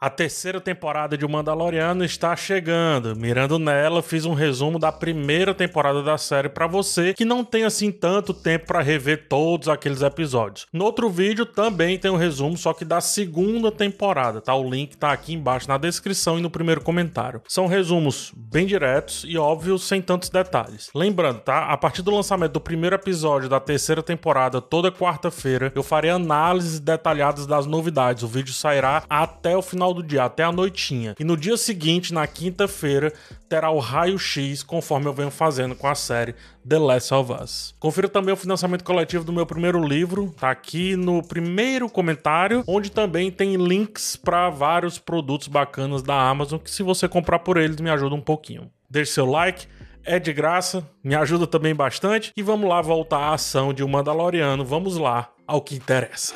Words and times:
A 0.00 0.08
terceira 0.08 0.60
temporada 0.60 1.18
de 1.18 1.26
O 1.26 1.28
Mandaloriano 1.28 2.04
está 2.04 2.36
chegando. 2.36 3.16
Mirando 3.16 3.58
nela, 3.58 4.00
fiz 4.00 4.24
um 4.24 4.32
resumo 4.32 4.78
da 4.78 4.92
primeira 4.92 5.52
temporada 5.52 6.04
da 6.04 6.16
série 6.16 6.48
para 6.48 6.68
você 6.68 7.12
que 7.14 7.24
não 7.24 7.44
tem 7.44 7.64
assim 7.64 7.90
tanto 7.90 8.32
tempo 8.32 8.68
para 8.68 8.80
rever 8.80 9.26
todos 9.28 9.68
aqueles 9.68 10.00
episódios. 10.00 10.66
No 10.72 10.84
outro 10.84 11.10
vídeo 11.10 11.44
também 11.44 11.98
tem 11.98 12.12
um 12.12 12.16
resumo, 12.16 12.56
só 12.56 12.72
que 12.72 12.84
da 12.84 13.00
segunda 13.00 13.72
temporada, 13.72 14.40
tá? 14.40 14.54
O 14.54 14.70
link 14.70 14.96
tá 14.96 15.10
aqui 15.10 15.34
embaixo 15.34 15.66
na 15.66 15.76
descrição 15.76 16.38
e 16.38 16.42
no 16.42 16.48
primeiro 16.48 16.80
comentário. 16.80 17.42
São 17.48 17.66
resumos 17.66 18.32
bem 18.36 18.68
diretos 18.68 19.24
e 19.26 19.36
óbvios, 19.36 19.82
sem 19.82 20.00
tantos 20.00 20.28
detalhes. 20.28 20.90
Lembrando, 20.94 21.40
tá? 21.40 21.72
A 21.72 21.76
partir 21.76 22.02
do 22.02 22.14
lançamento 22.14 22.52
do 22.52 22.60
primeiro 22.60 22.94
episódio 22.94 23.48
da 23.48 23.58
terceira 23.58 24.00
temporada, 24.00 24.60
toda 24.60 24.92
quarta-feira, 24.92 25.72
eu 25.74 25.82
farei 25.82 26.12
análises 26.12 26.78
detalhadas 26.78 27.48
das 27.48 27.66
novidades. 27.66 28.22
O 28.22 28.28
vídeo 28.28 28.54
sairá 28.54 29.02
até 29.10 29.56
o 29.56 29.62
final 29.62 29.87
final 29.88 29.94
do 29.94 30.02
dia, 30.02 30.24
até 30.24 30.44
a 30.44 30.52
noitinha. 30.52 31.14
E 31.18 31.24
no 31.24 31.36
dia 31.36 31.56
seguinte, 31.56 32.12
na 32.12 32.26
quinta-feira, 32.26 33.12
terá 33.48 33.70
o 33.70 33.78
raio-x, 33.78 34.62
conforme 34.62 35.06
eu 35.06 35.12
venho 35.12 35.30
fazendo 35.30 35.74
com 35.74 35.86
a 35.86 35.94
série 35.94 36.34
The 36.68 36.78
Last 36.78 37.14
of 37.14 37.32
Us. 37.32 37.74
Confira 37.78 38.08
também 38.08 38.32
o 38.32 38.36
financiamento 38.36 38.84
coletivo 38.84 39.24
do 39.24 39.32
meu 39.32 39.46
primeiro 39.46 39.82
livro, 39.84 40.34
tá 40.38 40.50
aqui 40.50 40.96
no 40.96 41.22
primeiro 41.22 41.88
comentário, 41.88 42.62
onde 42.66 42.90
também 42.90 43.30
tem 43.30 43.56
links 43.56 44.16
para 44.16 44.50
vários 44.50 44.98
produtos 44.98 45.48
bacanas 45.48 46.02
da 46.02 46.28
Amazon, 46.28 46.58
que 46.58 46.70
se 46.70 46.82
você 46.82 47.08
comprar 47.08 47.38
por 47.38 47.56
eles, 47.56 47.80
me 47.80 47.90
ajuda 47.90 48.14
um 48.14 48.20
pouquinho. 48.20 48.70
Deixe 48.90 49.12
seu 49.12 49.26
like, 49.26 49.66
é 50.04 50.18
de 50.18 50.32
graça, 50.32 50.86
me 51.02 51.14
ajuda 51.14 51.46
também 51.46 51.74
bastante. 51.74 52.32
E 52.36 52.42
vamos 52.42 52.68
lá 52.68 52.80
voltar 52.80 53.18
à 53.18 53.34
ação 53.34 53.72
de 53.72 53.84
um 53.84 53.88
Mandaloriano. 53.88 54.64
Vamos 54.64 54.96
lá 54.96 55.30
ao 55.46 55.60
que 55.60 55.74
interessa. 55.74 56.34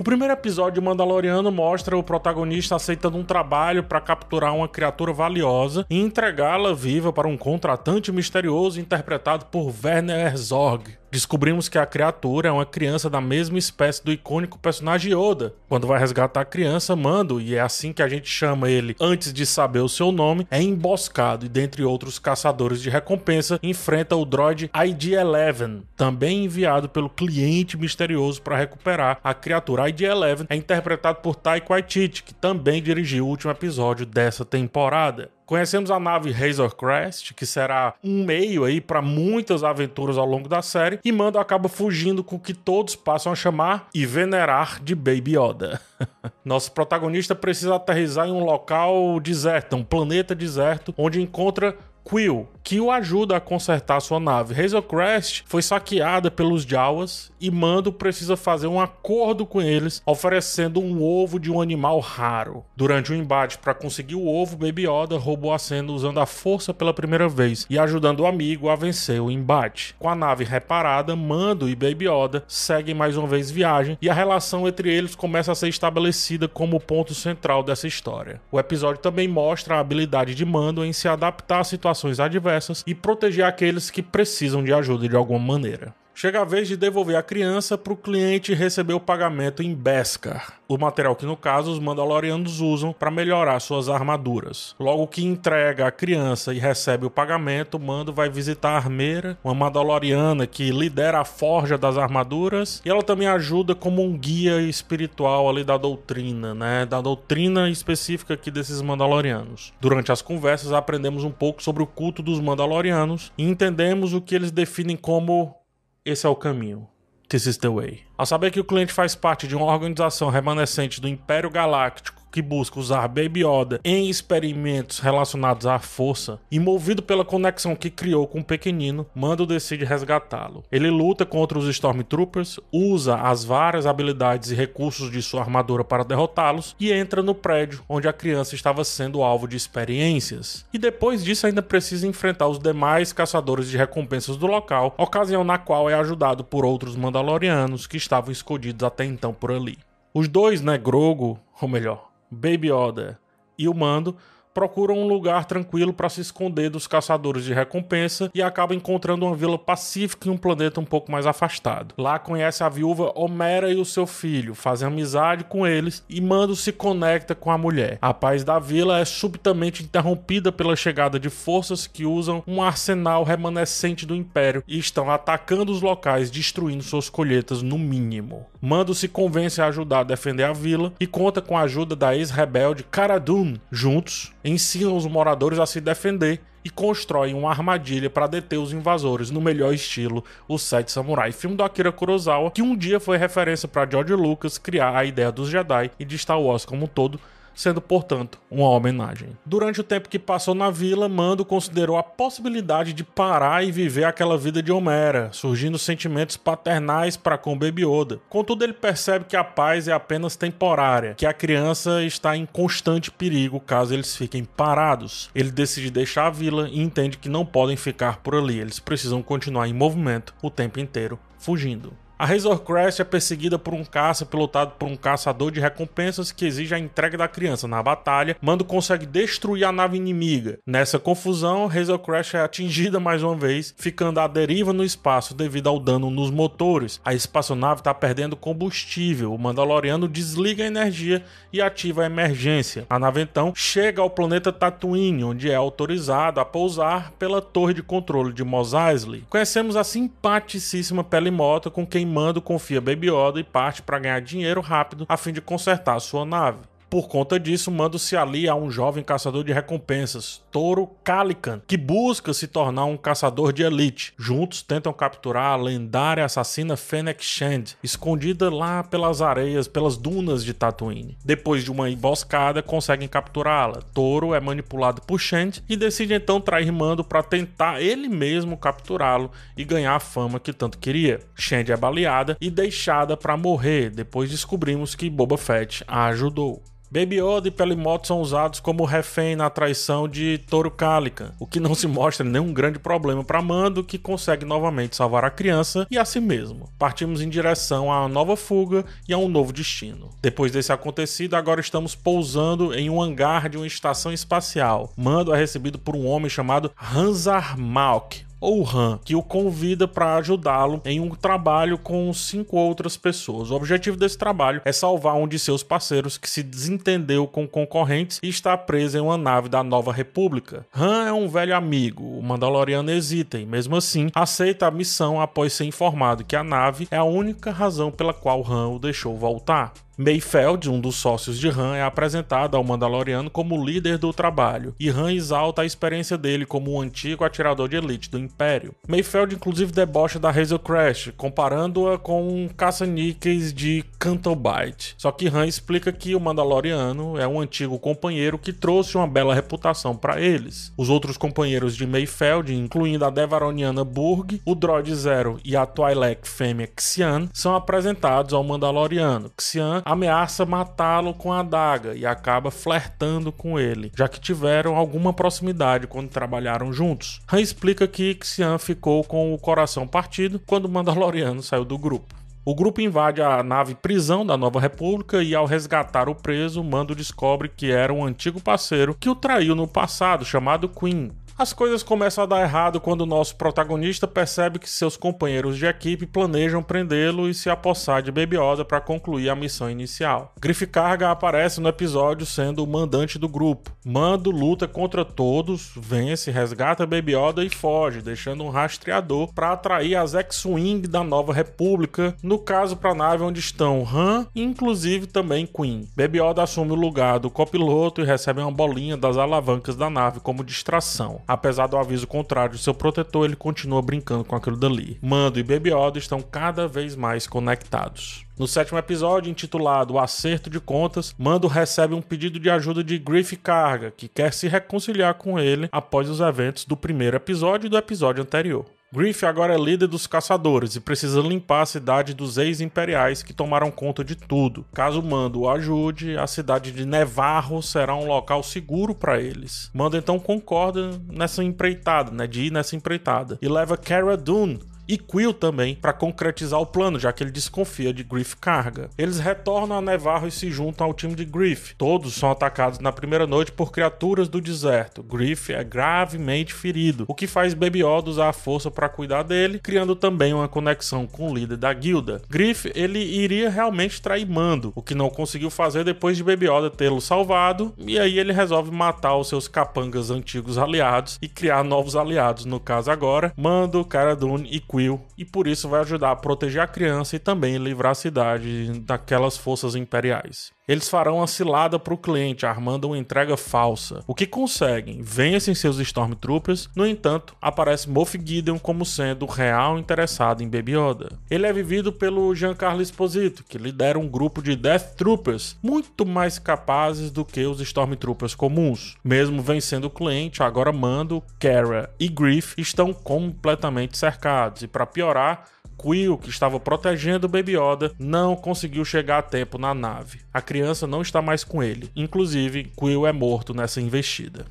O 0.00 0.02
primeiro 0.02 0.32
episódio 0.32 0.82
Mandaloriano 0.82 1.52
mostra 1.52 1.94
o 1.94 2.02
protagonista 2.02 2.74
aceitando 2.74 3.18
um 3.18 3.22
trabalho 3.22 3.84
para 3.84 4.00
capturar 4.00 4.56
uma 4.56 4.66
criatura 4.66 5.12
valiosa 5.12 5.84
e 5.90 6.00
entregá-la 6.00 6.72
viva 6.72 7.12
para 7.12 7.28
um 7.28 7.36
contratante 7.36 8.10
misterioso 8.10 8.80
interpretado 8.80 9.44
por 9.44 9.70
Werner 9.84 10.28
Herzog. 10.28 10.99
Descobrimos 11.10 11.68
que 11.68 11.76
a 11.76 11.84
criatura 11.84 12.48
é 12.48 12.52
uma 12.52 12.64
criança 12.64 13.10
da 13.10 13.20
mesma 13.20 13.58
espécie 13.58 14.04
do 14.04 14.12
icônico 14.12 14.58
personagem 14.58 15.12
Yoda. 15.12 15.54
Quando 15.68 15.86
vai 15.86 15.98
resgatar 15.98 16.42
a 16.42 16.44
criança, 16.44 16.94
Mando, 16.94 17.40
e 17.40 17.56
é 17.56 17.60
assim 17.60 17.92
que 17.92 18.02
a 18.02 18.08
gente 18.08 18.28
chama 18.28 18.70
ele 18.70 18.94
antes 19.00 19.32
de 19.32 19.44
saber 19.44 19.80
o 19.80 19.88
seu 19.88 20.12
nome, 20.12 20.46
é 20.50 20.62
emboscado 20.62 21.46
e, 21.46 21.48
dentre 21.48 21.82
outros 21.82 22.18
caçadores 22.18 22.80
de 22.80 22.88
recompensa, 22.88 23.58
enfrenta 23.60 24.14
o 24.14 24.24
droid 24.24 24.70
ID-11, 24.72 25.82
também 25.96 26.44
enviado 26.44 26.88
pelo 26.88 27.10
cliente 27.10 27.76
misterioso 27.76 28.40
para 28.40 28.56
recuperar 28.56 29.18
a 29.24 29.34
criatura. 29.34 29.90
ID-11 29.90 30.46
é 30.48 30.54
interpretado 30.54 31.20
por 31.20 31.34
Taika 31.34 31.70
Waititi, 31.70 32.22
que 32.22 32.34
também 32.34 32.80
dirigiu 32.80 33.26
o 33.26 33.28
último 33.28 33.50
episódio 33.50 34.06
dessa 34.06 34.44
temporada. 34.44 35.28
Conhecemos 35.50 35.90
a 35.90 35.98
nave 35.98 36.30
Razor 36.30 36.76
Crest, 36.76 37.34
que 37.34 37.44
será 37.44 37.94
um 38.04 38.22
meio 38.24 38.62
aí 38.62 38.80
para 38.80 39.02
muitas 39.02 39.64
aventuras 39.64 40.16
ao 40.16 40.24
longo 40.24 40.48
da 40.48 40.62
série, 40.62 41.00
e 41.04 41.10
Mando 41.10 41.40
acaba 41.40 41.68
fugindo 41.68 42.22
com 42.22 42.36
o 42.36 42.38
que 42.38 42.54
todos 42.54 42.94
passam 42.94 43.32
a 43.32 43.34
chamar 43.34 43.88
e 43.92 44.06
venerar 44.06 44.80
de 44.80 44.94
Baby 44.94 45.36
Yoda. 45.36 45.80
Nosso 46.44 46.70
protagonista 46.70 47.34
precisa 47.34 47.74
aterrizar 47.74 48.28
em 48.28 48.32
um 48.32 48.44
local 48.44 49.18
deserto, 49.18 49.74
um 49.74 49.82
planeta 49.82 50.36
deserto, 50.36 50.94
onde 50.96 51.20
encontra 51.20 51.76
Quill, 52.04 52.48
que 52.62 52.80
o 52.80 52.90
ajuda 52.90 53.36
a 53.36 53.40
consertar 53.40 54.00
sua 54.00 54.20
nave. 54.20 54.60
Hazel 54.60 54.82
Crest 54.82 55.42
foi 55.46 55.62
saqueada 55.62 56.30
pelos 56.30 56.62
Jawas 56.62 57.30
e 57.40 57.50
Mando 57.50 57.92
precisa 57.92 58.36
fazer 58.36 58.66
um 58.66 58.80
acordo 58.80 59.46
com 59.46 59.60
eles, 59.60 60.02
oferecendo 60.04 60.80
um 60.80 61.02
ovo 61.02 61.38
de 61.38 61.50
um 61.50 61.60
animal 61.60 61.98
raro. 62.00 62.64
Durante 62.76 63.12
o 63.12 63.14
embate 63.14 63.58
para 63.58 63.74
conseguir 63.74 64.14
o 64.14 64.26
ovo, 64.26 64.56
Baby 64.56 64.86
Yoda 64.86 65.18
roubou 65.18 65.52
a 65.52 65.58
cena 65.58 65.92
usando 65.92 66.20
a 66.20 66.26
força 66.26 66.72
pela 66.72 66.94
primeira 66.94 67.28
vez 67.28 67.66
e 67.68 67.78
ajudando 67.78 68.20
o 68.20 68.26
amigo 68.26 68.68
a 68.68 68.76
vencer 68.76 69.20
o 69.20 69.30
embate. 69.30 69.94
Com 69.98 70.08
a 70.08 70.14
nave 70.14 70.44
reparada, 70.44 71.16
Mando 71.16 71.68
e 71.68 71.74
Baby 71.74 72.08
Yoda 72.08 72.44
seguem 72.46 72.94
mais 72.94 73.16
uma 73.16 73.26
vez 73.26 73.50
viagem 73.50 73.98
e 74.00 74.08
a 74.08 74.14
relação 74.14 74.66
entre 74.68 74.92
eles 74.92 75.14
começa 75.14 75.52
a 75.52 75.54
ser 75.54 75.68
estabelecida 75.68 76.48
como 76.48 76.80
ponto 76.80 77.14
central 77.14 77.62
dessa 77.62 77.86
história. 77.86 78.40
O 78.50 78.58
episódio 78.58 79.00
também 79.00 79.28
mostra 79.28 79.76
a 79.76 79.80
habilidade 79.80 80.34
de 80.34 80.44
Mando 80.44 80.84
em 80.84 80.92
se 80.92 81.08
adaptar 81.08 81.64
situação 81.64 82.00
situações 82.00 82.20
adversas 82.20 82.49
e 82.86 82.94
proteger 82.94 83.44
aqueles 83.44 83.90
que 83.90 84.02
precisam 84.02 84.62
de 84.62 84.72
ajuda 84.72 85.08
de 85.08 85.16
alguma 85.16 85.38
maneira. 85.38 85.94
Chega 86.14 86.42
a 86.42 86.44
vez 86.44 86.68
de 86.68 86.76
devolver 86.76 87.16
a 87.16 87.22
criança 87.22 87.78
para 87.78 87.92
o 87.92 87.96
cliente 87.96 88.52
receber 88.52 88.92
o 88.92 89.00
pagamento 89.00 89.62
em 89.62 89.74
Beskar, 89.74 90.60
o 90.68 90.76
material 90.76 91.16
que 91.16 91.24
no 91.24 91.36
caso 91.36 91.72
os 91.72 91.78
Mandalorianos 91.78 92.60
usam 92.60 92.92
para 92.92 93.10
melhorar 93.10 93.58
suas 93.60 93.88
armaduras. 93.88 94.74
Logo 94.78 95.06
que 95.06 95.24
entrega 95.24 95.86
a 95.86 95.90
criança 95.90 96.52
e 96.52 96.58
recebe 96.58 97.06
o 97.06 97.10
pagamento, 97.10 97.76
o 97.76 97.80
Mando 97.80 98.12
vai 98.12 98.28
visitar 98.28 98.72
a 98.72 98.76
Armeira, 98.76 99.38
uma 99.42 99.54
Mandaloriana 99.54 100.46
que 100.46 100.70
lidera 100.70 101.20
a 101.20 101.24
forja 101.24 101.78
das 101.78 101.96
armaduras 101.96 102.82
e 102.84 102.90
ela 102.90 103.02
também 103.02 103.26
ajuda 103.26 103.74
como 103.74 104.02
um 104.02 104.16
guia 104.16 104.60
espiritual 104.60 105.48
ali 105.48 105.64
da 105.64 105.78
doutrina, 105.78 106.54
né, 106.54 106.84
da 106.84 107.00
doutrina 107.00 107.70
específica 107.70 108.34
aqui 108.34 108.50
desses 108.50 108.82
Mandalorianos. 108.82 109.72
Durante 109.80 110.12
as 110.12 110.20
conversas 110.20 110.72
aprendemos 110.72 111.24
um 111.24 111.30
pouco 111.30 111.62
sobre 111.62 111.82
o 111.82 111.86
culto 111.86 112.22
dos 112.22 112.40
Mandalorianos 112.40 113.32
e 113.38 113.44
entendemos 113.44 114.12
o 114.12 114.20
que 114.20 114.34
eles 114.34 114.50
definem 114.50 114.96
como 114.96 115.59
esse 116.04 116.26
é 116.26 116.28
o 116.28 116.36
caminho. 116.36 116.88
This 117.28 117.46
is 117.46 117.56
the 117.58 117.68
way. 117.68 118.02
Ao 118.18 118.26
saber 118.26 118.50
que 118.50 118.60
o 118.60 118.64
cliente 118.64 118.92
faz 118.92 119.14
parte 119.14 119.46
de 119.46 119.54
uma 119.54 119.66
organização 119.66 120.30
remanescente 120.30 121.00
do 121.00 121.08
Império 121.08 121.50
Galáctico 121.50 122.19
que 122.30 122.42
busca 122.42 122.78
usar 122.78 123.08
Baby 123.08 123.44
Yoda 123.44 123.80
em 123.84 124.08
experimentos 124.08 124.98
relacionados 124.98 125.66
à 125.66 125.78
força, 125.78 126.38
e 126.50 126.58
movido 126.58 127.02
pela 127.02 127.24
conexão 127.24 127.74
que 127.74 127.90
criou 127.90 128.26
com 128.26 128.40
o 128.40 128.44
pequenino, 128.44 129.06
Mando 129.14 129.46
decide 129.46 129.84
resgatá-lo. 129.84 130.64
Ele 130.70 130.90
luta 130.90 131.26
contra 131.26 131.58
os 131.58 131.68
Stormtroopers, 131.68 132.58
usa 132.72 133.16
as 133.16 133.44
várias 133.44 133.86
habilidades 133.86 134.50
e 134.50 134.54
recursos 134.54 135.10
de 135.10 135.22
sua 135.22 135.40
armadura 135.40 135.84
para 135.84 136.04
derrotá-los 136.04 136.76
e 136.78 136.92
entra 136.92 137.22
no 137.22 137.34
prédio 137.34 137.82
onde 137.88 138.08
a 138.08 138.12
criança 138.12 138.54
estava 138.54 138.84
sendo 138.84 139.22
alvo 139.22 139.48
de 139.48 139.56
experiências. 139.56 140.64
E 140.72 140.78
depois 140.78 141.24
disso 141.24 141.46
ainda 141.46 141.62
precisa 141.62 142.06
enfrentar 142.06 142.48
os 142.48 142.58
demais 142.58 143.12
caçadores 143.12 143.68
de 143.68 143.76
recompensas 143.76 144.36
do 144.36 144.46
local, 144.46 144.94
ocasião 144.96 145.44
na 145.44 145.58
qual 145.58 145.88
é 145.88 145.94
ajudado 145.94 146.44
por 146.44 146.64
outros 146.64 146.96
Mandalorianos 146.96 147.86
que 147.86 147.96
estavam 147.96 148.30
escondidos 148.30 148.84
até 148.86 149.04
então 149.04 149.32
por 149.32 149.50
ali. 149.50 149.78
Os 150.12 150.26
dois, 150.26 150.60
né, 150.60 150.76
Grogo, 150.76 151.38
ou 151.60 151.68
melhor, 151.68 152.09
Baby 152.30 152.68
Yoda 152.68 153.18
e 153.58 153.68
o 153.68 153.74
Mando 153.74 154.16
procuram 154.52 154.98
um 154.98 155.06
lugar 155.06 155.44
tranquilo 155.44 155.92
para 155.92 156.08
se 156.08 156.20
esconder 156.20 156.70
dos 156.70 156.86
caçadores 156.86 157.44
de 157.44 157.52
recompensa 157.52 158.30
e 158.34 158.42
acaba 158.42 158.74
encontrando 158.74 159.26
uma 159.26 159.34
vila 159.34 159.58
pacífica 159.58 160.28
em 160.28 160.32
um 160.32 160.36
planeta 160.36 160.80
um 160.80 160.84
pouco 160.84 161.10
mais 161.10 161.26
afastado. 161.26 161.94
Lá 161.96 162.18
conhece 162.18 162.62
a 162.62 162.68
viúva 162.68 163.12
Homera 163.14 163.72
e 163.72 163.76
o 163.76 163.84
seu 163.84 164.06
filho, 164.06 164.54
fazem 164.54 164.88
amizade 164.88 165.44
com 165.44 165.66
eles 165.66 166.04
e 166.08 166.20
Mando 166.20 166.54
se 166.54 166.72
conecta 166.72 167.34
com 167.34 167.50
a 167.50 167.58
mulher. 167.58 167.98
A 168.00 168.14
paz 168.14 168.44
da 168.44 168.58
vila 168.58 168.98
é 168.98 169.04
subitamente 169.04 169.82
interrompida 169.82 170.52
pela 170.52 170.76
chegada 170.76 171.18
de 171.18 171.30
forças 171.30 171.86
que 171.86 172.06
usam 172.06 172.42
um 172.46 172.62
arsenal 172.62 173.24
remanescente 173.24 174.06
do 174.06 174.14
Império 174.14 174.62
e 174.66 174.78
estão 174.78 175.10
atacando 175.10 175.72
os 175.72 175.82
locais, 175.82 176.30
destruindo 176.30 176.82
suas 176.82 177.08
colheitas 177.08 177.62
no 177.62 177.78
mínimo. 177.78 178.46
Mando 178.60 178.94
se 178.94 179.08
convence 179.08 179.60
a 179.60 179.66
ajudar 179.66 180.00
a 180.00 180.04
defender 180.04 180.44
a 180.44 180.52
vila 180.52 180.92
e 181.00 181.06
conta 181.06 181.40
com 181.40 181.56
a 181.56 181.62
ajuda 181.62 181.96
da 181.96 182.14
ex-rebelde 182.14 182.84
Cara 182.84 183.18
Dune. 183.18 183.60
Juntos, 183.70 184.32
ensinam 184.44 184.96
os 184.96 185.06
moradores 185.06 185.58
a 185.58 185.66
se 185.66 185.80
defender 185.80 186.40
e 186.64 186.70
constroem 186.70 187.34
uma 187.34 187.50
armadilha 187.50 188.10
para 188.10 188.26
deter 188.26 188.58
os 188.58 188.72
invasores 188.72 189.30
no 189.30 189.40
melhor 189.40 189.72
estilo 189.72 190.24
Os 190.46 190.62
Sete 190.62 190.92
Samurai, 190.92 191.32
filme 191.32 191.56
do 191.56 191.62
Akira 191.62 191.90
Kurosawa, 191.90 192.50
que 192.50 192.62
um 192.62 192.76
dia 192.76 193.00
foi 193.00 193.16
referência 193.16 193.66
para 193.66 193.88
George 193.88 194.14
Lucas 194.14 194.58
criar 194.58 194.96
a 194.96 195.04
ideia 195.04 195.32
dos 195.32 195.48
Jedi 195.48 195.90
e 195.98 196.04
de 196.04 196.18
Star 196.18 196.40
Wars 196.40 196.64
como 196.64 196.84
um 196.84 196.88
todo, 196.88 197.18
sendo, 197.54 197.80
portanto, 197.80 198.38
uma 198.50 198.68
homenagem. 198.68 199.36
Durante 199.44 199.80
o 199.80 199.84
tempo 199.84 200.08
que 200.08 200.18
passou 200.18 200.54
na 200.54 200.70
vila, 200.70 201.08
Mando 201.08 201.44
considerou 201.44 201.96
a 201.96 202.02
possibilidade 202.02 202.92
de 202.92 203.04
parar 203.04 203.64
e 203.64 203.72
viver 203.72 204.04
aquela 204.04 204.38
vida 204.38 204.62
de 204.62 204.72
Homera, 204.72 205.30
surgindo 205.32 205.78
sentimentos 205.78 206.36
paternais 206.36 207.16
para 207.16 207.38
com 207.38 207.58
Baby 207.58 207.84
Yoda. 207.84 208.20
Contudo, 208.28 208.64
ele 208.64 208.72
percebe 208.72 209.24
que 209.24 209.36
a 209.36 209.44
paz 209.44 209.88
é 209.88 209.92
apenas 209.92 210.36
temporária, 210.36 211.14
que 211.14 211.26
a 211.26 211.32
criança 211.32 212.02
está 212.02 212.36
em 212.36 212.46
constante 212.46 213.10
perigo 213.10 213.60
caso 213.60 213.94
eles 213.94 214.16
fiquem 214.16 214.44
parados. 214.44 215.30
Ele 215.34 215.50
decide 215.50 215.90
deixar 215.90 216.26
a 216.26 216.30
vila 216.30 216.68
e 216.68 216.80
entende 216.80 217.18
que 217.18 217.28
não 217.28 217.44
podem 217.44 217.76
ficar 217.76 218.18
por 218.18 218.34
ali, 218.34 218.58
eles 218.58 218.78
precisam 218.78 219.22
continuar 219.22 219.68
em 219.68 219.72
movimento 219.72 220.34
o 220.42 220.50
tempo 220.50 220.80
inteiro, 220.80 221.18
fugindo. 221.38 221.92
A 222.20 222.26
Razor 222.26 222.58
Crest 222.60 223.00
é 223.00 223.04
perseguida 223.04 223.58
por 223.58 223.72
um 223.72 223.82
caça 223.82 224.26
pilotado 224.26 224.72
por 224.78 224.86
um 224.86 224.94
caçador 224.94 225.50
de 225.50 225.58
recompensas 225.58 226.30
que 226.30 226.44
exige 226.44 226.74
a 226.74 226.78
entrega 226.78 227.16
da 227.16 227.26
criança. 227.26 227.66
Na 227.66 227.82
batalha, 227.82 228.36
Mando 228.42 228.62
consegue 228.62 229.06
destruir 229.06 229.64
a 229.64 229.72
nave 229.72 229.96
inimiga. 229.96 230.58
Nessa 230.66 230.98
confusão, 230.98 231.66
Razor 231.66 231.98
Crest 232.00 232.34
é 232.34 232.40
atingida 232.42 233.00
mais 233.00 233.22
uma 233.22 233.34
vez, 233.34 233.74
ficando 233.74 234.20
à 234.20 234.26
deriva 234.26 234.70
no 234.70 234.84
espaço 234.84 235.34
devido 235.34 235.70
ao 235.70 235.80
dano 235.80 236.10
nos 236.10 236.30
motores. 236.30 237.00
A 237.02 237.14
espaçonave 237.14 237.80
está 237.80 237.94
perdendo 237.94 238.36
combustível. 238.36 239.32
O 239.32 239.38
Mandaloriano 239.38 240.06
desliga 240.06 240.62
a 240.62 240.66
energia 240.66 241.24
e 241.50 241.62
ativa 241.62 242.02
a 242.02 242.06
emergência. 242.06 242.84
A 242.90 242.98
nave 242.98 243.22
então 243.22 243.54
chega 243.56 244.02
ao 244.02 244.10
planeta 244.10 244.52
Tatooine, 244.52 245.24
onde 245.24 245.50
é 245.50 245.54
autorizado 245.54 246.38
a 246.38 246.44
pousar 246.44 247.12
pela 247.12 247.40
torre 247.40 247.72
de 247.72 247.82
controle 247.82 248.34
de 248.34 248.44
Mos 248.44 248.74
Eisley. 248.74 249.24
Conhecemos 249.30 249.74
a 249.74 249.82
simpaticíssima 249.82 251.02
Pelimota 251.02 251.70
com 251.70 251.86
quem 251.86 252.09
Mando 252.10 252.42
confia 252.42 252.80
Baby 252.80 253.08
Yoda 253.08 253.40
e 253.40 253.44
parte 253.44 253.80
para 253.80 253.98
ganhar 253.98 254.20
dinheiro 254.20 254.60
rápido 254.60 255.06
a 255.08 255.16
fim 255.16 255.32
de 255.32 255.40
consertar 255.40 255.98
sua 256.00 256.24
nave. 256.24 256.58
Por 256.90 257.06
conta 257.06 257.38
disso, 257.38 257.70
Mando 257.70 258.00
se 258.00 258.16
alia 258.16 258.50
a 258.50 258.56
um 258.56 258.68
jovem 258.68 259.04
caçador 259.04 259.44
de 259.44 259.52
recompensas, 259.52 260.42
Toro 260.50 260.88
Calican, 261.04 261.62
que 261.64 261.76
busca 261.76 262.34
se 262.34 262.48
tornar 262.48 262.84
um 262.86 262.96
caçador 262.96 263.52
de 263.52 263.62
elite. 263.62 264.12
Juntos 264.18 264.60
tentam 264.60 264.92
capturar 264.92 265.52
a 265.52 265.56
lendária 265.56 266.24
assassina 266.24 266.76
Fennec 266.76 267.24
Shand, 267.24 267.76
escondida 267.80 268.52
lá 268.52 268.82
pelas 268.82 269.22
areias, 269.22 269.68
pelas 269.68 269.96
dunas 269.96 270.44
de 270.44 270.52
Tatooine. 270.52 271.16
Depois 271.24 271.62
de 271.62 271.70
uma 271.70 271.88
emboscada, 271.88 272.60
conseguem 272.60 273.06
capturá-la. 273.06 273.82
Toro 273.94 274.34
é 274.34 274.40
manipulado 274.40 275.00
por 275.02 275.20
Shand 275.20 275.62
e 275.68 275.76
decide 275.76 276.14
então 276.14 276.40
trair 276.40 276.72
Mando 276.72 277.04
para 277.04 277.22
tentar 277.22 277.80
ele 277.80 278.08
mesmo 278.08 278.56
capturá-lo 278.56 279.30
e 279.56 279.62
ganhar 279.64 279.94
a 279.94 280.00
fama 280.00 280.40
que 280.40 280.52
tanto 280.52 280.76
queria. 280.76 281.20
Shand 281.36 281.66
é 281.68 281.76
baleada 281.76 282.36
e 282.40 282.50
deixada 282.50 283.16
para 283.16 283.36
morrer. 283.36 283.90
Depois 283.90 284.28
descobrimos 284.28 284.96
que 284.96 285.08
Boba 285.08 285.38
Fett 285.38 285.84
a 285.86 286.06
ajudou. 286.06 286.60
Baby 286.92 287.20
Yoda 287.20 287.46
e 287.46 287.52
Pelimoto 287.52 288.08
são 288.08 288.20
usados 288.20 288.58
como 288.58 288.84
refém 288.84 289.36
na 289.36 289.48
traição 289.48 290.08
de 290.08 290.38
Toro 290.38 290.72
Calican, 290.72 291.32
o 291.38 291.46
que 291.46 291.60
não 291.60 291.72
se 291.72 291.86
mostra 291.86 292.26
nenhum 292.26 292.52
grande 292.52 292.80
problema 292.80 293.22
para 293.22 293.40
Mando, 293.40 293.84
que 293.84 293.96
consegue 293.96 294.44
novamente 294.44 294.96
salvar 294.96 295.24
a 295.24 295.30
criança 295.30 295.86
e 295.88 295.96
a 295.96 296.04
si 296.04 296.18
mesmo. 296.18 296.68
Partimos 296.76 297.22
em 297.22 297.28
direção 297.28 297.92
a 297.92 298.00
uma 298.00 298.08
nova 298.08 298.34
fuga 298.36 298.84
e 299.08 299.12
a 299.12 299.18
um 299.18 299.28
novo 299.28 299.52
destino. 299.52 300.10
Depois 300.20 300.50
desse 300.50 300.72
acontecido, 300.72 301.34
agora 301.34 301.60
estamos 301.60 301.94
pousando 301.94 302.74
em 302.74 302.90
um 302.90 303.00
hangar 303.00 303.48
de 303.48 303.56
uma 303.56 303.68
estação 303.68 304.12
espacial. 304.12 304.92
Mando 304.96 305.32
é 305.32 305.38
recebido 305.38 305.78
por 305.78 305.94
um 305.94 306.08
homem 306.08 306.28
chamado 306.28 306.72
Hanzar 306.92 307.56
Malk, 307.56 308.24
ou 308.40 308.66
Han, 308.66 308.98
que 309.04 309.14
o 309.14 309.22
convida 309.22 309.86
para 309.86 310.16
ajudá-lo 310.16 310.80
em 310.84 310.98
um 310.98 311.10
trabalho 311.10 311.76
com 311.76 312.12
cinco 312.12 312.56
outras 312.56 312.96
pessoas. 312.96 313.50
O 313.50 313.54
objetivo 313.54 313.96
desse 313.96 314.16
trabalho 314.16 314.62
é 314.64 314.72
salvar 314.72 315.16
um 315.16 315.28
de 315.28 315.38
seus 315.38 315.62
parceiros 315.62 316.16
que 316.16 316.30
se 316.30 316.42
desentendeu 316.42 317.26
com 317.26 317.46
concorrentes 317.46 318.18
e 318.22 318.28
está 318.28 318.56
preso 318.56 318.98
em 318.98 319.00
uma 319.00 319.18
nave 319.18 319.48
da 319.48 319.62
Nova 319.62 319.92
República. 319.92 320.66
Han 320.74 321.06
é 321.06 321.12
um 321.12 321.28
velho 321.28 321.54
amigo, 321.54 322.02
o 322.02 322.22
Mandaloriano 322.22 322.90
hesita 322.90 323.38
e, 323.38 323.44
mesmo 323.44 323.76
assim, 323.76 324.08
aceita 324.14 324.66
a 324.66 324.70
missão 324.70 325.20
após 325.20 325.52
ser 325.52 325.64
informado 325.64 326.24
que 326.24 326.36
a 326.36 326.42
nave 326.44 326.88
é 326.90 326.96
a 326.96 327.04
única 327.04 327.50
razão 327.50 327.90
pela 327.90 328.14
qual 328.14 328.44
Han 328.50 328.68
o 328.68 328.78
deixou 328.78 329.16
voltar. 329.16 329.72
Mayfeld, 330.02 330.70
um 330.70 330.80
dos 330.80 330.96
sócios 330.96 331.38
de 331.38 331.48
Han, 331.48 331.76
é 331.76 331.82
apresentado 331.82 332.56
ao 332.56 332.64
Mandaloriano 332.64 333.28
como 333.28 333.62
líder 333.62 333.98
do 333.98 334.14
trabalho, 334.14 334.74
e 334.80 334.88
Han 334.88 335.12
exalta 335.12 335.60
a 335.60 335.66
experiência 335.66 336.16
dele 336.16 336.46
como 336.46 336.72
um 336.72 336.80
antigo 336.80 337.22
atirador 337.22 337.68
de 337.68 337.76
elite 337.76 338.10
do 338.10 338.18
Império. 338.18 338.74
Mayfeld 338.88 339.34
inclusive 339.34 339.72
debocha 339.72 340.18
da 340.18 340.30
Hazel 340.30 340.58
Crash, 340.58 341.12
comparando-a 341.18 341.98
com 341.98 342.26
um 342.26 342.48
caça-níqueis 342.48 343.52
de 343.52 343.84
Cantobite. 343.98 344.94
Só 344.96 345.12
que 345.12 345.28
Han 345.28 345.46
explica 345.46 345.92
que 345.92 346.14
o 346.14 346.20
Mandaloriano 346.20 347.18
é 347.18 347.28
um 347.28 347.38
antigo 347.38 347.78
companheiro 347.78 348.38
que 348.38 348.54
trouxe 348.54 348.96
uma 348.96 349.06
bela 349.06 349.34
reputação 349.34 349.94
para 349.94 350.18
eles. 350.18 350.72
Os 350.78 350.88
outros 350.88 351.18
companheiros 351.18 351.76
de 351.76 351.86
Mayfeld, 351.86 352.54
incluindo 352.54 353.04
a 353.04 353.10
Devaroniana 353.10 353.84
Burg, 353.84 354.40
o 354.46 354.54
Droid 354.54 354.94
Zero 354.94 355.38
e 355.44 355.54
a 355.54 355.66
Twi'lek 355.66 356.26
fêmea 356.26 356.70
Xian, 356.80 357.28
são 357.34 357.54
apresentados 357.54 358.32
ao 358.32 358.42
Mandaloriano. 358.42 359.30
Xian 359.38 359.82
ameaça 359.92 360.46
matá-lo 360.46 361.12
com 361.14 361.32
a 361.32 361.40
adaga 361.40 361.94
e 361.94 362.06
acaba 362.06 362.50
flertando 362.50 363.32
com 363.32 363.58
ele, 363.58 363.92
já 363.96 364.08
que 364.08 364.20
tiveram 364.20 364.76
alguma 364.76 365.12
proximidade 365.12 365.86
quando 365.86 366.08
trabalharam 366.08 366.72
juntos. 366.72 367.20
Han 367.30 367.40
explica 367.40 367.86
que 367.86 368.18
Xian 368.22 368.58
ficou 368.58 369.04
com 369.04 369.34
o 369.34 369.38
coração 369.38 369.86
partido 369.86 370.40
quando 370.46 370.66
o 370.66 370.70
Mandaloriano 370.70 371.42
saiu 371.42 371.64
do 371.64 371.78
grupo. 371.78 372.20
O 372.42 372.54
grupo 372.54 372.80
invade 372.80 373.20
a 373.20 373.42
nave 373.42 373.74
prisão 373.74 374.24
da 374.24 374.34
Nova 374.34 374.58
República 374.58 375.22
e, 375.22 375.34
ao 375.34 375.44
resgatar 375.44 376.08
o 376.08 376.14
preso, 376.14 376.64
Mando 376.64 376.94
descobre 376.94 377.50
que 377.54 377.70
era 377.70 377.92
um 377.92 378.02
antigo 378.02 378.40
parceiro 378.40 378.96
que 378.98 379.10
o 379.10 379.14
traiu 379.14 379.54
no 379.54 379.68
passado, 379.68 380.24
chamado 380.24 380.66
Queen. 380.66 381.12
As 381.40 381.54
coisas 381.54 381.82
começam 381.82 382.22
a 382.22 382.26
dar 382.26 382.42
errado 382.42 382.78
quando 382.78 383.00
o 383.00 383.06
nosso 383.06 383.34
protagonista 383.34 384.06
percebe 384.06 384.58
que 384.58 384.68
seus 384.68 384.94
companheiros 384.94 385.56
de 385.56 385.64
equipe 385.64 386.04
planejam 386.04 386.62
prendê-lo 386.62 387.30
e 387.30 387.32
se 387.32 387.48
apossar 387.48 388.02
de 388.02 388.12
Baby 388.12 388.36
Yoda 388.36 388.62
para 388.62 388.78
concluir 388.78 389.30
a 389.30 389.34
missão 389.34 389.70
inicial. 389.70 390.34
Griff 390.38 390.66
Carga 390.66 391.10
aparece 391.10 391.58
no 391.58 391.70
episódio 391.70 392.26
sendo 392.26 392.62
o 392.62 392.66
mandante 392.66 393.18
do 393.18 393.26
grupo. 393.26 393.72
Mando 393.82 394.30
luta 394.30 394.68
contra 394.68 395.02
todos, 395.02 395.72
vence, 395.74 396.30
resgata 396.30 396.84
Baby 396.84 397.16
Yoda 397.16 397.42
e 397.42 397.48
foge, 397.48 398.02
deixando 398.02 398.44
um 398.44 398.50
rastreador 398.50 399.32
para 399.32 399.52
atrair 399.52 399.96
as 399.96 400.14
X-Wing 400.14 400.82
da 400.82 401.02
Nova 401.02 401.32
República, 401.32 402.14
no 402.22 402.38
caso 402.38 402.76
para 402.76 402.90
a 402.90 402.94
nave 402.94 403.24
onde 403.24 403.40
estão 403.40 403.88
Han 403.90 404.26
e 404.34 404.42
inclusive 404.42 405.06
também 405.06 405.46
Queen. 405.46 405.88
Baby 405.96 406.20
Yoda 406.20 406.42
assume 406.42 406.72
o 406.72 406.74
lugar 406.74 407.18
do 407.18 407.30
copiloto 407.30 408.02
e 408.02 408.04
recebe 408.04 408.42
uma 408.42 408.52
bolinha 408.52 408.94
das 408.94 409.16
alavancas 409.16 409.74
da 409.74 409.88
nave 409.88 410.20
como 410.20 410.44
distração. 410.44 411.22
Apesar 411.30 411.68
do 411.68 411.76
aviso 411.76 412.08
contrário 412.08 412.56
de 412.56 412.60
seu 412.60 412.74
protetor, 412.74 413.24
ele 413.24 413.36
continua 413.36 413.80
brincando 413.80 414.24
com 414.24 414.34
aquilo 414.34 414.56
dali. 414.56 414.98
Mando 415.00 415.38
e 415.38 415.44
Baby 415.44 415.70
Yoda 415.70 415.96
estão 415.96 416.20
cada 416.20 416.66
vez 416.66 416.96
mais 416.96 417.24
conectados. 417.24 418.26
No 418.36 418.48
sétimo 418.48 418.76
episódio, 418.80 419.30
intitulado 419.30 419.94
O 419.94 420.00
Acerto 420.00 420.50
de 420.50 420.58
Contas, 420.58 421.14
Mando 421.16 421.46
recebe 421.46 421.94
um 421.94 422.02
pedido 422.02 422.40
de 422.40 422.50
ajuda 422.50 422.82
de 422.82 422.98
Griff 422.98 423.36
Carga, 423.36 423.92
que 423.96 424.08
quer 424.08 424.32
se 424.32 424.48
reconciliar 424.48 425.14
com 425.14 425.38
ele 425.38 425.68
após 425.70 426.10
os 426.10 426.18
eventos 426.18 426.64
do 426.64 426.76
primeiro 426.76 427.16
episódio 427.16 427.68
e 427.68 427.70
do 427.70 427.78
episódio 427.78 428.24
anterior. 428.24 428.64
Griff 428.92 429.24
agora 429.24 429.54
é 429.54 429.56
líder 429.56 429.86
dos 429.86 430.08
caçadores 430.08 430.74
e 430.74 430.80
precisa 430.80 431.20
limpar 431.20 431.62
a 431.62 431.66
cidade 431.66 432.12
dos 432.12 432.36
ex-imperiais 432.36 433.22
que 433.22 433.32
tomaram 433.32 433.70
conta 433.70 434.02
de 434.02 434.16
tudo. 434.16 434.66
Caso 434.74 435.00
Mando 435.00 435.42
o 435.42 435.48
ajude, 435.48 436.18
a 436.18 436.26
cidade 436.26 436.72
de 436.72 436.84
Nevarro 436.84 437.62
será 437.62 437.94
um 437.94 438.04
local 438.04 438.42
seguro 438.42 438.92
para 438.92 439.20
eles. 439.20 439.70
Mando 439.72 439.96
então 439.96 440.18
concorda 440.18 441.00
nessa 441.08 441.44
empreitada, 441.44 442.10
né, 442.10 442.26
de 442.26 442.46
ir 442.46 442.50
nessa 442.50 442.74
empreitada 442.74 443.38
e 443.40 443.46
leva 443.46 443.76
Cara 443.76 444.16
Dune, 444.16 444.58
e 444.90 444.98
Quill 444.98 445.32
também 445.32 445.76
para 445.76 445.92
concretizar 445.92 446.60
o 446.60 446.66
plano, 446.66 446.98
já 446.98 447.12
que 447.12 447.22
ele 447.22 447.30
desconfia 447.30 447.94
de 447.94 448.02
Griff 448.02 448.36
Carga. 448.36 448.90
Eles 448.98 449.20
retornam 449.20 449.78
a 449.78 449.80
Nevarro 449.80 450.26
e 450.26 450.32
se 450.32 450.50
juntam 450.50 450.84
ao 450.84 450.92
time 450.92 451.14
de 451.14 451.24
Griff. 451.24 451.76
Todos 451.76 452.14
são 452.14 452.28
atacados 452.28 452.80
na 452.80 452.90
primeira 452.90 453.24
noite 453.24 453.52
por 453.52 453.70
criaturas 453.70 454.28
do 454.28 454.40
deserto. 454.40 455.00
Griff 455.00 455.52
é 455.52 455.62
gravemente 455.62 456.52
ferido, 456.52 457.04
o 457.06 457.14
que 457.14 457.28
faz 457.28 457.54
Baby 457.54 457.84
Yoda 457.84 458.10
usar 458.10 458.30
a 458.30 458.32
força 458.32 458.68
para 458.68 458.88
cuidar 458.88 459.22
dele, 459.22 459.60
criando 459.60 459.94
também 459.94 460.34
uma 460.34 460.48
conexão 460.48 461.06
com 461.06 461.30
o 461.30 461.34
líder 461.34 461.56
da 461.56 461.72
guilda. 461.72 462.20
Griff 462.28 462.72
ele 462.74 462.98
iria 462.98 463.48
realmente 463.48 464.02
trair 464.02 464.26
Mando, 464.26 464.72
o 464.74 464.82
que 464.82 464.94
não 464.94 465.08
conseguiu 465.08 465.50
fazer 465.50 465.84
depois 465.84 466.16
de 466.16 466.24
Baby 466.24 466.48
Yoda 466.48 466.68
tê-lo 466.68 467.00
salvado, 467.00 467.72
e 467.78 467.96
aí 467.96 468.18
ele 468.18 468.32
resolve 468.32 468.72
matar 468.72 469.16
os 469.16 469.28
seus 469.28 469.46
capangas 469.46 470.10
antigos 470.10 470.58
aliados 470.58 471.16
e 471.22 471.28
criar 471.28 471.62
novos 471.62 471.94
aliados, 471.94 472.44
no 472.44 472.58
caso 472.58 472.90
agora, 472.90 473.32
Mando, 473.36 473.84
Cara 473.84 474.16
Dune 474.16 474.48
e 474.50 474.58
Quill 474.58 474.79
E 475.16 475.24
por 475.24 475.46
isso 475.46 475.68
vai 475.68 475.80
ajudar 475.80 476.12
a 476.12 476.16
proteger 476.16 476.62
a 476.62 476.66
criança 476.66 477.16
e 477.16 477.18
também 477.18 477.56
livrar 477.56 477.92
a 477.92 477.94
cidade 477.94 478.80
daquelas 478.80 479.36
forças 479.36 479.74
imperiais. 479.74 480.50
Eles 480.70 480.88
farão 480.88 481.20
a 481.20 481.26
cilada 481.26 481.80
para 481.80 481.92
o 481.92 481.98
cliente, 481.98 482.46
armando 482.46 482.84
uma 482.84 482.96
entrega 482.96 483.36
falsa. 483.36 484.04
O 484.06 484.14
que 484.14 484.24
conseguem? 484.24 485.02
Vencem 485.02 485.52
seus 485.52 485.80
Stormtroopers, 485.80 486.70
no 486.76 486.86
entanto, 486.86 487.34
aparece 487.42 487.90
Moff 487.90 488.16
Gideon 488.24 488.56
como 488.56 488.86
sendo 488.86 489.24
o 489.24 489.28
real 489.28 489.80
interessado 489.80 490.44
em 490.44 490.48
Baby 490.48 490.76
Yoda. 490.76 491.18
Ele 491.28 491.44
é 491.44 491.52
vivido 491.52 491.92
pelo 491.92 492.32
Giancarlo 492.36 492.80
Esposito, 492.80 493.42
que 493.42 493.58
lidera 493.58 493.98
um 493.98 494.06
grupo 494.06 494.40
de 494.40 494.54
Death 494.54 494.94
Troopers 494.94 495.56
muito 495.60 496.06
mais 496.06 496.38
capazes 496.38 497.10
do 497.10 497.24
que 497.24 497.44
os 497.44 497.60
Stormtroopers 497.60 498.36
comuns. 498.36 498.96
Mesmo 499.02 499.42
vencendo 499.42 499.86
o 499.86 499.90
cliente, 499.90 500.40
agora 500.40 500.72
Mando, 500.72 501.20
Kara 501.40 501.90
e 501.98 502.06
Griff 502.06 502.54
estão 502.56 502.92
completamente 502.92 503.98
cercados 503.98 504.62
e 504.62 504.68
para 504.68 504.86
piorar, 504.86 505.48
Quill, 505.80 506.18
que 506.18 506.28
estava 506.28 506.60
protegendo 506.60 507.26
Baby 507.26 507.56
Yoda, 507.56 507.92
não 507.98 508.36
conseguiu 508.36 508.84
chegar 508.84 509.18
a 509.18 509.22
tempo 509.22 509.56
na 509.56 509.72
nave. 509.72 510.20
A 510.32 510.42
criança 510.42 510.59
não 510.86 511.02
está 511.02 511.20
mais 511.20 511.44
com 511.44 511.62
ele. 511.62 511.90
Inclusive, 511.94 512.72
Quill 512.76 513.06
é 513.06 513.12
morto 513.12 513.54
nessa 513.54 513.80
investida. 513.80 514.46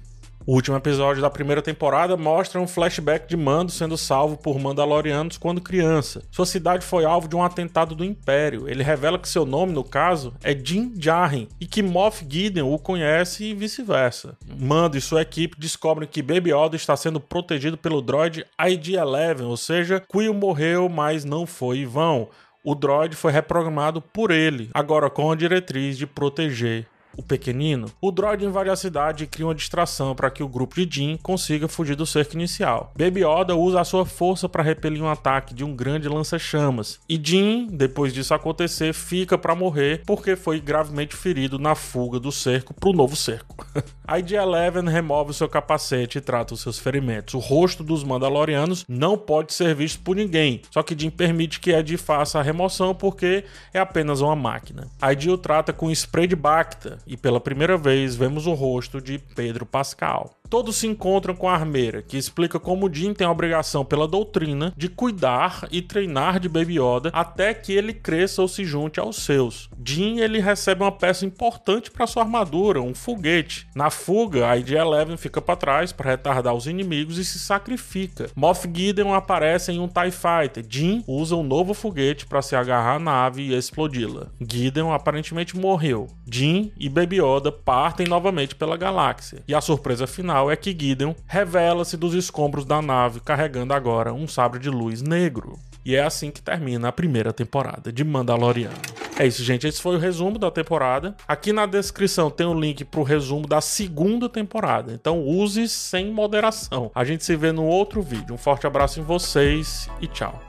O 0.49 0.53
último 0.53 0.75
episódio 0.75 1.21
da 1.21 1.29
primeira 1.29 1.61
temporada 1.61 2.17
mostra 2.17 2.59
um 2.59 2.65
flashback 2.65 3.29
de 3.29 3.37
Mando 3.37 3.71
sendo 3.71 3.95
salvo 3.95 4.35
por 4.35 4.57
Mandalorianos 4.57 5.37
quando 5.37 5.61
criança. 5.61 6.23
Sua 6.31 6.45
cidade 6.45 6.83
foi 6.83 7.05
alvo 7.05 7.27
de 7.27 7.35
um 7.35 7.43
atentado 7.43 7.93
do 7.93 8.03
Império. 8.03 8.67
Ele 8.67 8.81
revela 8.81 9.19
que 9.19 9.29
seu 9.29 9.45
nome, 9.45 9.73
no 9.73 9.83
caso, 9.83 10.33
é 10.41 10.55
Din 10.55 10.89
Djarin 10.95 11.47
e 11.61 11.67
que 11.67 11.83
Moff 11.83 12.25
Gideon 12.27 12.73
o 12.73 12.79
conhece 12.79 13.43
e 13.43 13.53
vice-versa. 13.53 14.35
Mando 14.59 14.97
e 14.97 15.01
sua 15.01 15.21
equipe 15.21 15.59
descobrem 15.59 16.09
que 16.09 16.23
Baby 16.23 16.51
Yoda 16.51 16.75
está 16.75 16.97
sendo 16.97 17.19
protegido 17.19 17.77
pelo 17.77 18.01
droid 18.01 18.43
ID-11, 18.59 19.43
ou 19.43 19.55
seja, 19.55 20.03
Quill 20.11 20.33
morreu, 20.33 20.89
mas 20.89 21.23
não 21.23 21.45
foi 21.45 21.81
em 21.81 21.85
vão. 21.85 22.27
O 22.69 22.75
droid 22.75 23.15
foi 23.15 23.31
reprogramado 23.31 23.99
por 23.99 24.29
ele, 24.29 24.69
agora 24.75 25.09
com 25.09 25.31
a 25.31 25.35
diretriz 25.35 25.97
de 25.97 26.05
proteger 26.05 26.85
o 27.17 27.23
pequenino, 27.23 27.87
o 27.99 28.11
droid 28.11 28.45
invade 28.45 28.69
a 28.69 28.75
cidade 28.75 29.23
e 29.23 29.27
cria 29.27 29.45
uma 29.45 29.55
distração 29.55 30.15
para 30.15 30.29
que 30.29 30.43
o 30.43 30.47
grupo 30.47 30.75
de 30.75 30.87
Jin 30.89 31.17
consiga 31.17 31.67
fugir 31.67 31.95
do 31.95 32.05
cerco 32.05 32.35
inicial. 32.35 32.93
Baby 32.97 33.25
Yoda 33.25 33.55
usa 33.55 33.81
a 33.81 33.85
sua 33.85 34.05
força 34.05 34.47
para 34.47 34.63
repelir 34.63 35.03
um 35.03 35.09
ataque 35.09 35.53
de 35.53 35.63
um 35.63 35.75
grande 35.75 36.07
lança-chamas, 36.07 36.99
e 37.09 37.19
Jin, 37.21 37.67
depois 37.71 38.13
disso 38.13 38.33
acontecer, 38.33 38.93
fica 38.93 39.37
para 39.37 39.55
morrer 39.55 40.03
porque 40.05 40.35
foi 40.35 40.59
gravemente 40.59 41.15
ferido 41.15 41.59
na 41.59 41.75
fuga 41.75 42.19
do 42.19 42.31
cerco 42.31 42.73
para 42.73 42.89
o 42.89 42.93
novo 42.93 43.15
cerco. 43.15 43.65
ID-11 44.07 44.89
remove 44.89 45.33
seu 45.33 45.47
capacete 45.47 46.17
e 46.17 46.21
trata 46.21 46.53
os 46.53 46.61
seus 46.61 46.79
ferimentos. 46.79 47.33
O 47.33 47.39
rosto 47.39 47.83
dos 47.83 48.03
Mandalorianos 48.03 48.85
não 48.87 49.17
pode 49.17 49.53
ser 49.53 49.75
visto 49.75 50.01
por 50.01 50.15
ninguém, 50.15 50.61
só 50.71 50.81
que 50.81 50.97
Jin 50.97 51.09
permite 51.09 51.59
que 51.59 51.71
Ed 51.71 51.97
faça 51.97 52.39
a 52.39 52.43
remoção 52.43 52.95
porque 52.95 53.43
é 53.73 53.79
apenas 53.79 54.21
uma 54.21 54.35
máquina. 54.35 54.87
ID 55.11 55.27
o 55.27 55.37
trata 55.37 55.73
com 55.73 55.91
spray 55.91 56.27
de 56.27 56.35
Bacta 56.35 56.98
e 57.05 57.17
pela 57.17 57.39
primeira 57.39 57.77
vez 57.77 58.15
vemos 58.15 58.47
o 58.47 58.53
rosto 58.53 59.01
de 59.01 59.17
Pedro 59.17 59.65
Pascal. 59.65 60.39
Todos 60.49 60.77
se 60.77 60.87
encontram 60.87 61.35
com 61.35 61.47
a 61.47 61.53
armeira, 61.53 62.01
que 62.01 62.17
explica 62.17 62.59
como 62.59 62.91
Jin 62.91 63.13
tem 63.13 63.27
a 63.27 63.31
obrigação 63.31 63.85
pela 63.85 64.07
doutrina 64.07 64.73
de 64.75 64.89
cuidar 64.89 65.67
e 65.69 65.79
treinar 65.79 66.39
de 66.39 66.49
Baby 66.49 66.79
Yoda 66.79 67.11
até 67.13 67.53
que 67.53 67.71
ele 67.71 67.93
cresça 67.93 68.41
ou 68.41 68.47
se 68.47 68.65
junte 68.65 68.99
aos 68.99 69.17
seus. 69.17 69.69
Jin 69.85 70.19
ele 70.19 70.39
recebe 70.39 70.81
uma 70.81 70.91
peça 70.91 71.23
importante 71.23 71.91
para 71.91 72.07
sua 72.07 72.23
armadura, 72.23 72.81
um 72.81 72.95
foguete. 72.95 73.67
Na 73.75 73.91
fuga, 73.91 74.49
a 74.49 74.57
ID-11 74.57 75.17
fica 75.17 75.39
para 75.39 75.55
trás 75.55 75.91
para 75.91 76.09
retardar 76.09 76.55
os 76.55 76.65
inimigos 76.65 77.19
e 77.19 77.25
se 77.25 77.37
sacrifica. 77.37 78.31
Moff 78.35 78.67
Gideon 78.73 79.13
aparece 79.13 79.71
em 79.71 79.79
um 79.79 79.87
TIE 79.87 80.11
Fighter. 80.11 80.65
Jin 80.67 81.03
usa 81.07 81.35
um 81.35 81.43
novo 81.43 81.75
foguete 81.75 82.25
para 82.25 82.41
se 82.41 82.55
agarrar 82.55 82.95
à 82.95 82.99
nave 82.99 83.43
e 83.43 83.53
explodi-la. 83.53 84.31
Gideon 84.41 84.91
aparentemente 84.91 85.55
morreu. 85.55 86.07
Jin 86.25 86.71
e 86.79 86.88
Baby 86.89 87.21
Yoda 87.21 87.51
partem 87.51 88.07
novamente 88.07 88.55
pela 88.55 88.75
galáxia. 88.75 89.43
E 89.47 89.55
a 89.55 89.61
surpresa 89.61 90.05
final 90.05 90.51
é 90.51 90.55
que 90.55 90.71
Gideon 90.77 91.13
revela-se 91.25 91.95
dos 91.95 92.13
escombros 92.13 92.65
da 92.65 92.81
nave 92.81 93.19
carregando 93.19 93.73
agora 93.73 94.13
um 94.13 94.27
sabre 94.27 94.59
de 94.59 94.69
luz 94.69 95.01
negro. 95.01 95.57
E 95.85 95.95
é 95.95 96.03
assim 96.03 96.29
que 96.29 96.41
termina 96.41 96.89
a 96.89 96.91
primeira 96.91 97.31
temporada 97.31 97.91
de 97.91 98.03
Mandaloriano. 98.03 98.75
É 99.17 99.27
isso, 99.27 99.43
gente. 99.43 99.67
Esse 99.67 99.81
foi 99.81 99.95
o 99.95 99.99
resumo 99.99 100.39
da 100.39 100.49
temporada. 100.49 101.15
Aqui 101.27 101.51
na 101.51 101.65
descrição 101.65 102.29
tem 102.29 102.47
o 102.47 102.51
um 102.51 102.59
link 102.59 102.85
pro 102.85 103.03
resumo 103.03 103.45
da 103.45 103.59
segunda 103.59 104.29
temporada. 104.29 104.93
Então 104.93 105.21
use 105.21 105.67
sem 105.67 106.11
moderação. 106.11 106.89
A 106.95 107.03
gente 107.03 107.25
se 107.25 107.35
vê 107.35 107.51
no 107.51 107.65
outro 107.65 108.01
vídeo. 108.01 108.33
Um 108.33 108.37
forte 108.37 108.65
abraço 108.65 108.99
em 108.99 109.03
vocês 109.03 109.89
e 110.01 110.07
tchau. 110.07 110.48